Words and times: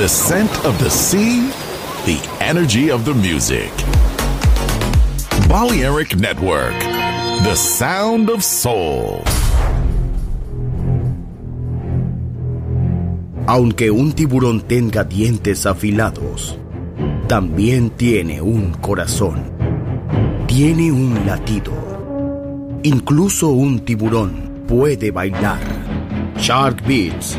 The 0.00 0.08
scent 0.08 0.64
of 0.64 0.78
the 0.78 0.88
sea, 0.88 1.50
the 2.06 2.18
energy 2.40 2.90
of 2.90 3.04
the 3.04 3.12
music. 3.12 3.70
Balearic 5.46 6.16
Network, 6.16 6.72
the 7.44 7.54
sound 7.54 8.30
of 8.30 8.42
soul. 8.42 9.22
Aunque 13.46 13.90
un 13.90 14.14
tiburón 14.14 14.62
tenga 14.62 15.04
dientes 15.04 15.66
afilados, 15.66 16.56
también 17.28 17.90
tiene 17.90 18.40
un 18.40 18.72
corazón. 18.80 19.52
Tiene 20.46 20.90
un 20.90 21.26
latido. 21.26 21.74
Incluso 22.84 23.48
un 23.48 23.80
tiburón 23.80 24.64
puede 24.66 25.10
bailar. 25.10 25.60
Shark 26.38 26.82
Beats, 26.86 27.38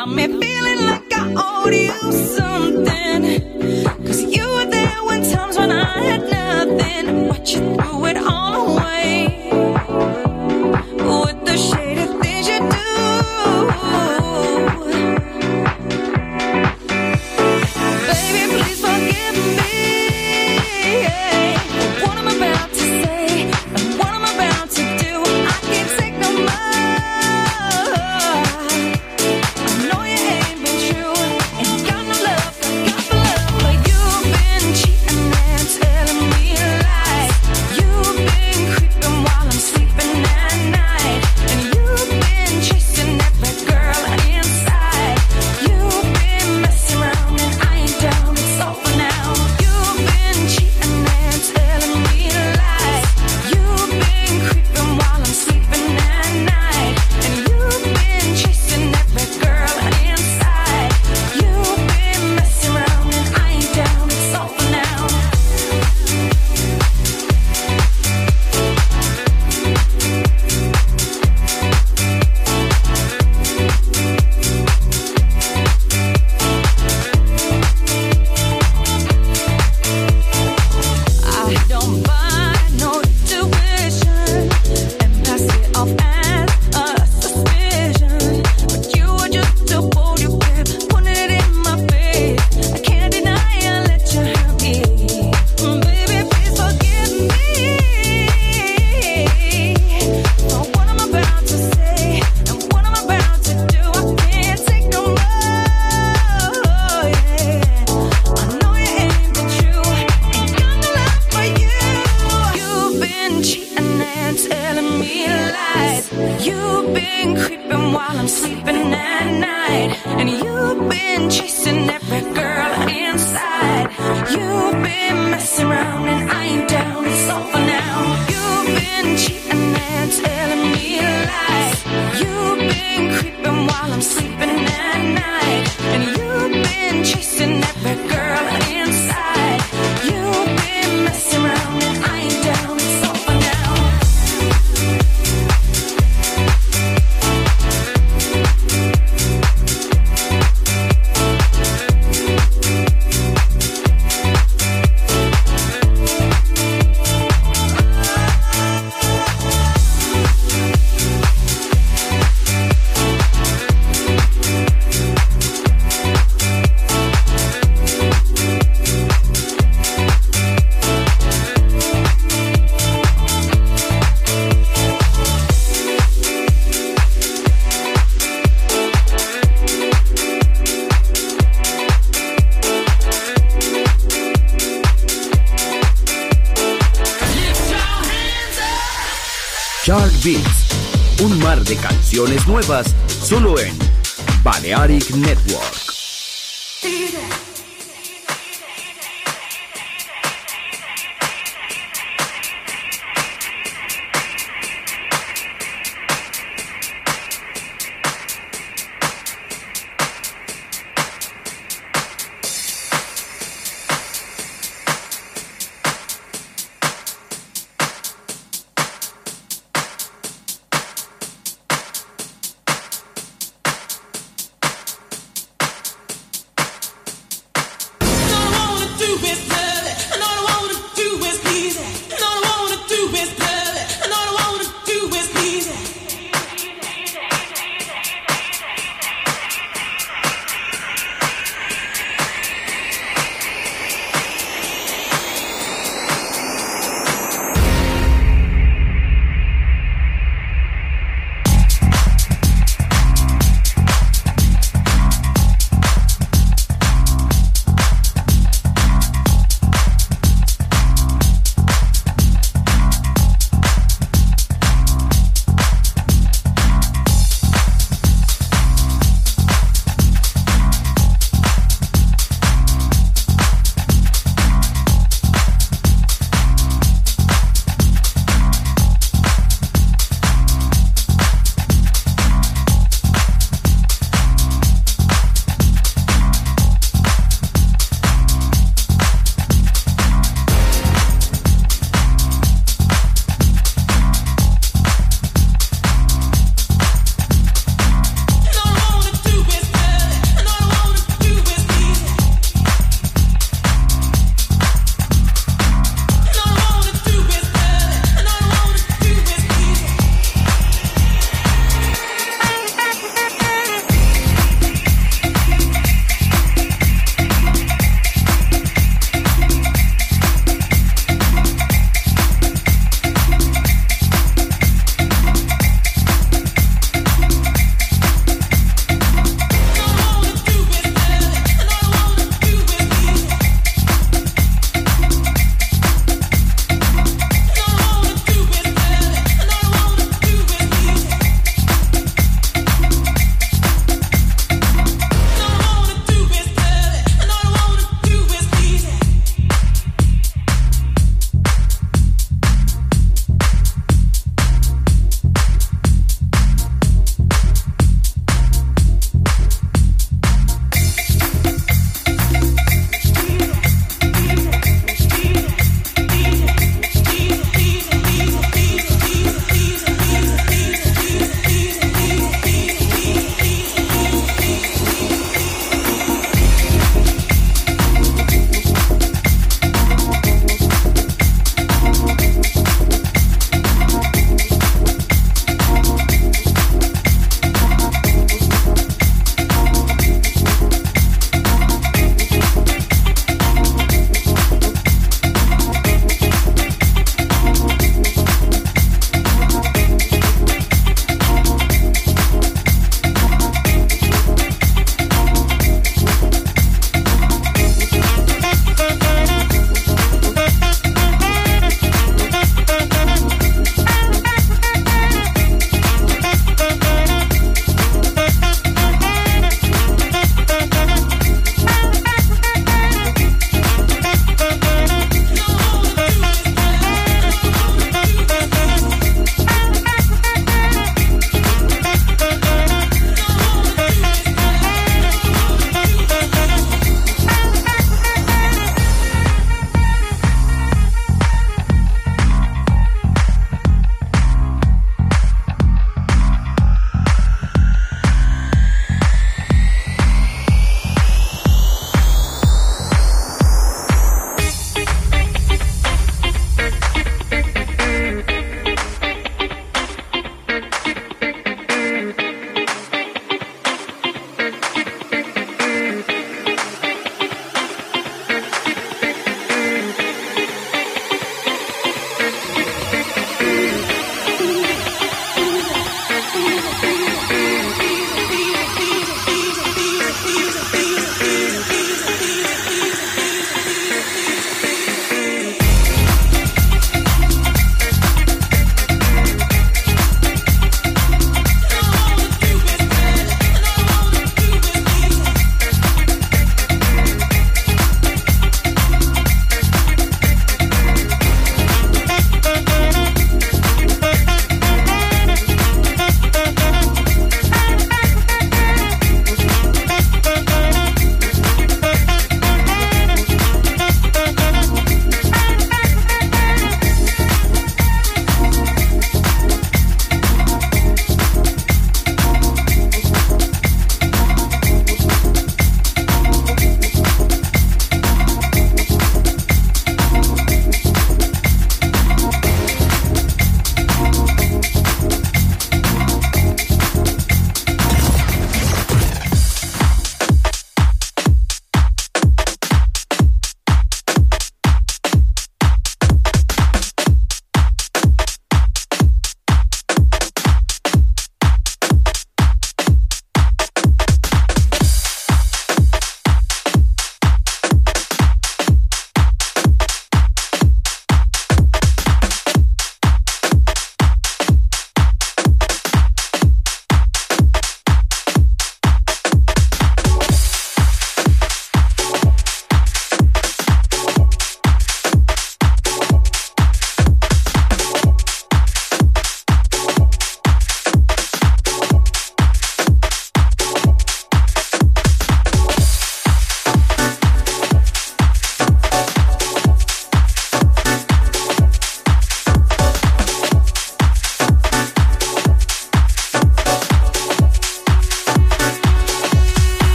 Got 0.00 0.08
me 0.08 0.26
feeling 0.26 0.86
like 0.86 1.12
I 1.12 1.49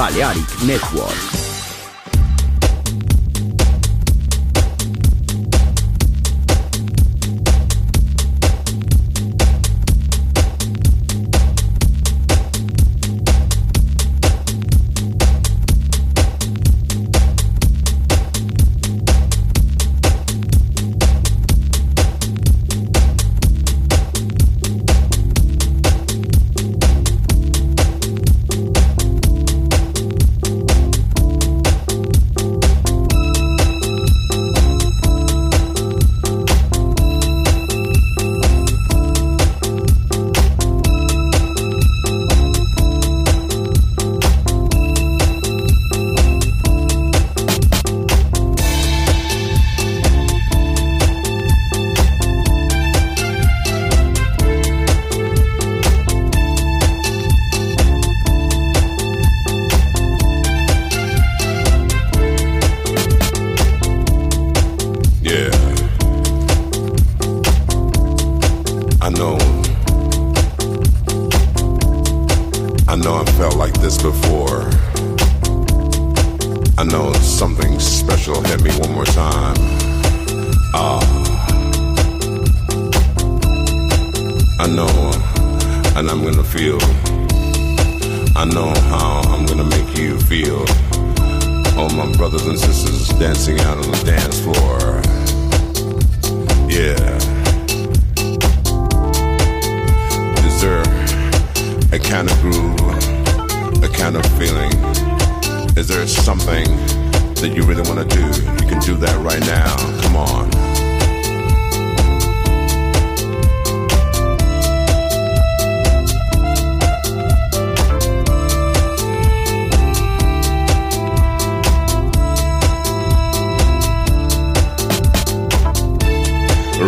Balearic 0.00 0.64
Network. 0.64 1.49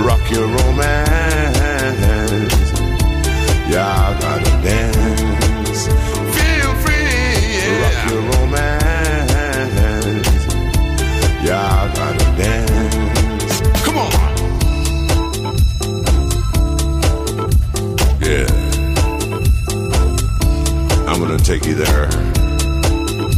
Rock 0.00 0.30
your 0.30 0.46
romance. 0.46 1.58
Y'all 3.68 4.18
gotta 4.20 4.50
dance. 4.62 5.86
Feel 6.36 6.74
free, 6.82 6.94
yeah. 7.56 7.82
Rock 7.82 7.98
your 8.10 8.22
romance. 8.32 9.34
Y'all 11.44 11.88
gotta 11.94 12.24
dance. 12.40 13.54
Come 13.84 13.98
on. 13.98 14.12
Yeah. 18.20 18.48
I'm 21.06 21.18
gonna 21.20 21.38
take 21.38 21.66
you 21.66 21.74
there. 21.74 22.08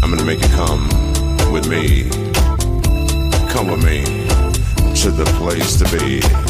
I'm 0.02 0.10
gonna 0.10 0.24
make 0.24 0.40
you 0.40 0.48
come 0.50 0.88
with 1.52 1.66
me. 1.68 2.08
Come 3.48 3.66
with 3.68 3.84
me 3.84 4.04
to 5.04 5.10
the 5.10 5.24
place 5.38 5.76
to 5.76 5.84
be. 5.98 6.43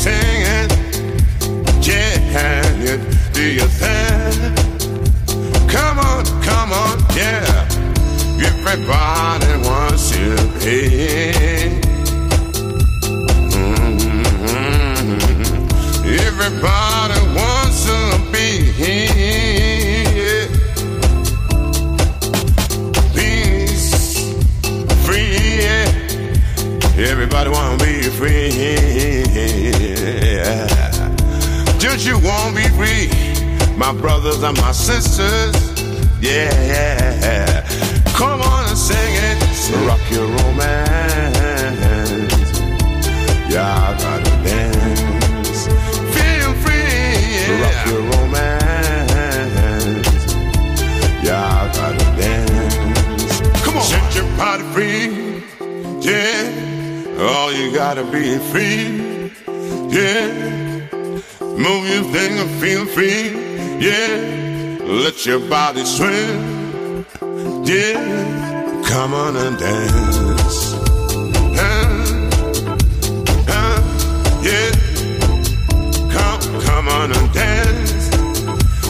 Singing? 0.00 0.70
Yeah, 1.82 2.62
you 2.82 2.96
do 3.34 3.42
your 3.58 3.68
thing. 3.80 4.54
Come 5.68 5.98
on, 5.98 6.24
come 6.42 6.72
on, 6.72 6.98
yeah. 7.14 7.68
Everybody 8.50 9.52
wants 9.68 10.10
to 10.12 10.24
be. 10.60 10.78
Mhm. 13.52 14.24
Everybody 16.28 17.20
wants 17.38 17.84
to 17.84 17.98
be. 18.32 18.46
Yeah. 18.78 19.39
that 32.00 32.08
you 32.08 32.18
won't 32.24 32.54
be 32.56 32.66
free. 32.78 33.08
My 33.76 33.92
brothers 33.92 34.42
and 34.42 34.56
my 34.58 34.72
sisters, 34.72 35.54
yeah. 36.20 37.66
Come 38.14 38.40
on 38.40 38.68
and 38.68 38.78
sing 38.78 38.96
it, 38.96 39.38
rock 39.86 40.00
your 40.10 40.26
romance. 40.26 41.36
Yeah, 43.52 43.66
I 43.66 43.96
gotta 43.98 44.30
dance. 44.44 45.66
Feel 46.14 46.52
free, 46.62 47.00
yeah. 47.36 47.62
Rock 47.62 47.86
your 47.86 48.02
romance. 48.12 49.14
Yeah, 51.22 51.60
I 51.60 51.72
gotta 51.74 52.06
dance. 52.20 53.64
Come 53.64 53.76
on. 53.76 53.82
Set 53.82 54.14
your 54.14 54.28
body 54.36 54.64
free, 54.74 55.06
yeah. 56.00 57.18
All 57.20 57.48
oh, 57.48 57.50
you 57.50 57.72
gotta 57.74 58.04
be 58.04 58.38
free, 58.50 59.32
yeah. 59.90 60.59
Move 61.60 61.86
your 61.90 62.04
thing 62.04 62.38
and 62.38 62.50
feel 62.58 62.86
free. 62.86 63.32
Yeah. 63.78 64.78
Let 64.82 65.26
your 65.26 65.40
body 65.40 65.84
swim. 65.84 67.04
Yeah. 67.66 68.82
Come 68.86 69.12
on 69.12 69.36
and 69.36 69.58
dance. 69.58 70.72
Huh? 71.60 71.84
Huh? 73.46 73.76
Yeah. 74.40 74.70
Come, 76.14 76.40
come 76.62 76.88
on 76.88 77.12
and 77.12 77.32
dance. 77.34 78.08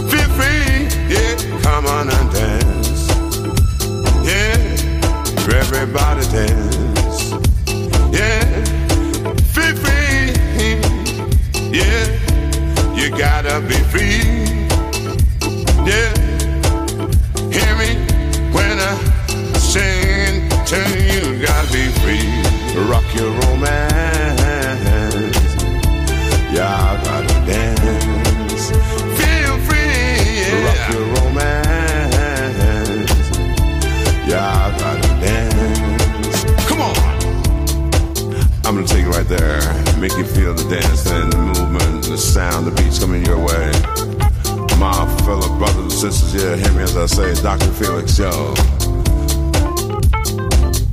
Feel 0.09 0.31
free. 0.39 0.87
Yeah. 1.13 1.35
Come 1.63 1.87
on 1.87 2.09
and 2.09 2.33
dance. 2.33 3.09
Yeah. 4.25 5.59
Everybody 5.59 6.25
dance. 6.31 6.70
Make 20.91 21.13
you 21.13 21.45
gotta 21.45 21.73
be 21.73 21.89
free 22.01 22.27
Rock 22.89 23.05
your 23.15 23.31
romance 23.41 24.41
Yaku 26.53 27.47
dance 27.47 28.71
Feel 28.71 29.57
free. 29.67 30.65
Rock 30.65 30.83
your 30.93 31.07
romance. 31.17 32.21
Yeah, 34.29 34.47
I 34.47 34.79
gotta 34.79 35.09
dance. 35.21 36.45
Come 36.67 36.81
on. 36.81 36.97
I'm 38.65 38.75
gonna 38.75 38.87
take 38.87 39.05
you 39.05 39.11
right 39.11 39.27
there. 39.27 39.61
Make 39.99 40.17
you 40.17 40.25
feel 40.25 40.55
the 40.55 40.69
dance 40.69 41.11
and 41.11 41.33
the 41.33 41.39
movement, 41.39 42.05
the 42.05 42.19
sound, 42.19 42.67
the 42.67 42.71
beats 42.71 42.99
coming 42.99 43.25
your 43.25 43.39
way. 43.39 43.70
Sisters, 46.01 46.43
yeah, 46.43 46.57
hear 46.57 46.73
me 46.73 46.83
as 46.83 46.97
I 46.97 47.05
say, 47.05 47.35
Dr. 47.43 47.71
Felix, 47.73 48.19
yo. 48.19 48.31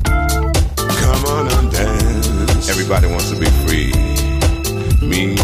Come 0.04 1.26
on 1.26 1.48
and 1.48 1.72
dance. 1.72 2.68
Everybody 2.68 3.08
wants 3.08 3.30
to 3.32 3.40
be 3.40 3.46
free. 3.64 3.94
Me, 5.08 5.38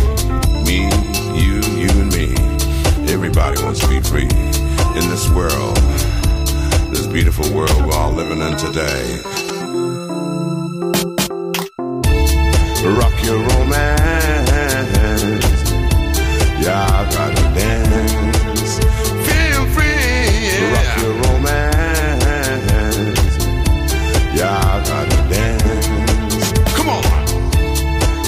me, 0.66 0.90
you, 1.40 1.62
you 1.80 1.90
and 2.02 2.12
me. 2.12 2.36
Everybody 3.10 3.64
wants 3.64 3.80
to 3.80 3.88
be 3.88 4.02
free 4.02 4.24
in 4.24 5.10
this 5.10 5.30
world, 5.30 5.78
this 6.92 7.08
beautiful 7.08 7.50
world 7.56 7.86
we're 7.86 7.94
all 7.94 8.12
living 8.12 8.40
in 8.40 8.58
today. 8.58 9.43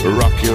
Rock 0.05 0.43
your 0.43 0.54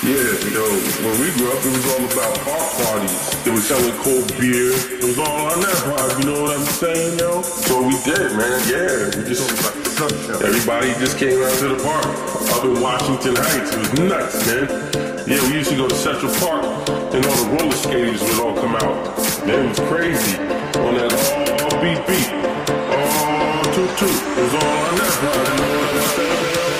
Yeah, 0.00 0.16
you 0.16 0.56
know, 0.56 0.64
when 1.04 1.12
we 1.20 1.28
grew 1.36 1.52
up, 1.52 1.60
it 1.60 1.76
was 1.76 1.84
all 1.92 2.00
about 2.00 2.32
park 2.40 2.72
parties. 2.88 3.44
They 3.44 3.50
were 3.50 3.60
selling 3.60 3.92
cold 4.00 4.32
beer. 4.40 4.72
It 4.96 5.04
was 5.04 5.18
all 5.18 5.52
on 5.52 5.60
that 5.60 5.76
vibe, 5.84 6.24
you 6.24 6.24
know 6.24 6.40
what 6.40 6.56
I'm 6.56 6.64
saying, 6.64 7.18
yo? 7.18 7.42
So 7.42 7.84
we 7.84 7.92
did, 8.08 8.32
man. 8.32 8.64
Yeah, 8.64 9.12
we 9.12 9.28
just 9.28 9.44
everybody 10.40 10.96
just 10.96 11.18
came 11.18 11.36
out 11.44 11.52
to 11.60 11.76
the 11.76 11.84
park 11.84 12.08
up 12.48 12.64
in 12.64 12.80
Washington 12.80 13.36
Heights. 13.36 13.76
It 13.76 13.78
was 13.78 13.92
nuts, 14.00 14.40
man. 14.48 15.28
Yeah, 15.28 15.36
we 15.52 15.60
used 15.60 15.68
to 15.68 15.76
go 15.76 15.86
to 15.86 15.94
Central 15.94 16.32
Park, 16.40 16.64
and 17.12 17.20
all 17.20 17.36
the 17.44 17.60
roller 17.60 17.76
skaters 17.76 18.22
would 18.24 18.40
all 18.40 18.56
come 18.56 18.76
out. 18.76 18.96
Man, 19.44 19.66
it 19.66 19.68
was 19.68 19.80
crazy 19.84 20.40
on 20.80 20.96
that 20.96 21.12
all 21.60 21.76
beat 21.76 22.00
beat, 22.08 22.32
all 22.88 23.64
toot 23.76 23.92
toot. 24.00 24.16
It 24.16 24.44
was 24.48 24.54
all 24.64 24.76
on 24.80 24.96
that 24.96 25.12
vibe, 25.20 25.44
you 25.44 25.60
know 25.60 25.76
what 25.76 25.92
I'm 25.92 26.08
saying? 26.16 26.79